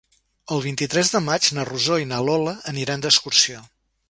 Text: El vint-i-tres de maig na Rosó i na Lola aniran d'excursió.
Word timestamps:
El 0.53 0.63
vint-i-tres 0.65 1.11
de 1.15 1.21
maig 1.25 1.49
na 1.57 1.67
Rosó 1.69 1.99
i 2.05 2.09
na 2.13 2.23
Lola 2.31 2.57
aniran 2.73 3.05
d'excursió. 3.05 3.63